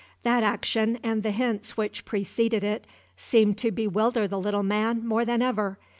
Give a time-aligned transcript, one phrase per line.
[0.23, 5.25] That action and the hints which preceded it seemed to bewilder the little man more
[5.25, 5.77] than ever.